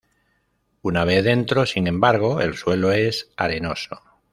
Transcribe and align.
Una 0.81 1.05
vez 1.05 1.23
dentro, 1.23 1.67
sin 1.67 1.85
embargo, 1.85 2.41
el 2.41 2.55
suelo 2.55 2.91
es 2.91 3.29
arenoso. 3.37 4.01